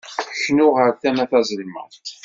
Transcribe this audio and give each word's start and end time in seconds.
Knu 0.45 0.67
ɣer 0.75 0.89
tama 1.01 1.25
tazelmaḍt. 1.31 2.05